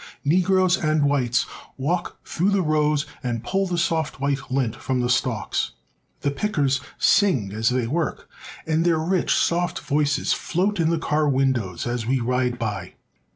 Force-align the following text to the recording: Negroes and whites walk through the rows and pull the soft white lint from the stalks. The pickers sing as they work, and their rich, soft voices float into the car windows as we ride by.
Negroes 0.25 0.77
and 0.77 1.03
whites 1.05 1.45
walk 1.77 2.17
through 2.25 2.49
the 2.49 2.63
rows 2.63 3.05
and 3.21 3.43
pull 3.43 3.67
the 3.67 3.77
soft 3.77 4.19
white 4.19 4.49
lint 4.51 4.75
from 4.75 4.99
the 4.99 5.11
stalks. 5.11 5.73
The 6.21 6.31
pickers 6.31 6.81
sing 6.97 7.53
as 7.53 7.69
they 7.69 7.85
work, 7.85 8.27
and 8.65 8.83
their 8.83 8.97
rich, 8.97 9.35
soft 9.35 9.77
voices 9.81 10.33
float 10.33 10.79
into 10.79 10.93
the 10.93 10.97
car 10.97 11.29
windows 11.29 11.85
as 11.85 12.07
we 12.07 12.19
ride 12.19 12.57
by. 12.57 12.95